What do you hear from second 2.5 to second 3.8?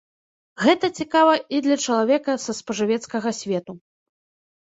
спажывецкага свету.